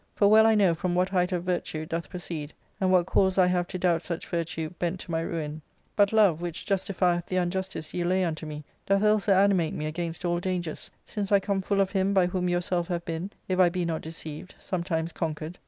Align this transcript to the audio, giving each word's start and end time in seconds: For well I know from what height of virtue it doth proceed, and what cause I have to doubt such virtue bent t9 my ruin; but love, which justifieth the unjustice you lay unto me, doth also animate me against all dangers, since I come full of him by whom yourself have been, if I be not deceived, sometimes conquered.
For 0.15 0.27
well 0.29 0.47
I 0.47 0.55
know 0.55 0.73
from 0.73 0.95
what 0.95 1.09
height 1.09 1.31
of 1.31 1.43
virtue 1.43 1.81
it 1.81 1.89
doth 1.89 2.09
proceed, 2.09 2.53
and 2.79 2.91
what 2.91 3.05
cause 3.05 3.37
I 3.37 3.45
have 3.45 3.67
to 3.67 3.77
doubt 3.77 4.03
such 4.03 4.25
virtue 4.27 4.71
bent 4.79 5.05
t9 5.05 5.09
my 5.09 5.21
ruin; 5.21 5.61
but 5.95 6.11
love, 6.11 6.41
which 6.41 6.65
justifieth 6.65 7.27
the 7.27 7.35
unjustice 7.35 7.93
you 7.93 8.03
lay 8.03 8.23
unto 8.25 8.47
me, 8.47 8.63
doth 8.87 9.03
also 9.03 9.31
animate 9.35 9.75
me 9.75 9.85
against 9.85 10.25
all 10.25 10.39
dangers, 10.39 10.89
since 11.05 11.31
I 11.31 11.39
come 11.39 11.61
full 11.61 11.79
of 11.81 11.91
him 11.91 12.15
by 12.15 12.25
whom 12.25 12.49
yourself 12.49 12.87
have 12.87 13.05
been, 13.05 13.29
if 13.47 13.59
I 13.59 13.69
be 13.69 13.85
not 13.85 14.01
deceived, 14.01 14.55
sometimes 14.57 15.11
conquered. 15.11 15.59